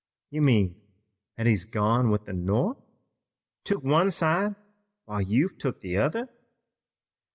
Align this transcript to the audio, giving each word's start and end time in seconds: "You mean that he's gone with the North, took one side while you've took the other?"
"You 0.31 0.41
mean 0.41 0.81
that 1.37 1.45
he's 1.45 1.63
gone 1.63 2.09
with 2.09 2.25
the 2.25 2.33
North, 2.33 2.79
took 3.63 3.83
one 3.83 4.09
side 4.09 4.55
while 5.05 5.21
you've 5.21 5.59
took 5.59 5.81
the 5.81 5.97
other?" 5.97 6.27